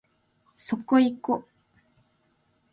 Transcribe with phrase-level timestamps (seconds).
[0.55, 1.45] そこいこ